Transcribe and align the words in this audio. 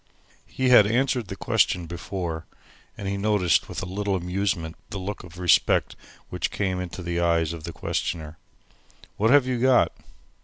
He 0.47 0.69
had 0.69 0.87
answered 0.87 1.27
the 1.27 1.35
question 1.35 1.85
before, 1.85 2.47
and 2.97 3.07
had 3.07 3.19
noticed 3.19 3.69
with 3.69 3.83
a 3.83 3.85
little 3.85 4.15
amusement 4.15 4.75
the 4.89 4.97
look 4.97 5.23
of 5.23 5.37
respect 5.37 5.95
which 6.29 6.49
came 6.49 6.79
into 6.81 7.03
the 7.03 7.19
eyes 7.19 7.53
of 7.53 7.65
the 7.65 7.71
questioner. 7.71 8.39
"What 9.17 9.29
have 9.29 9.45
you 9.45 9.59
got!" 9.59 9.91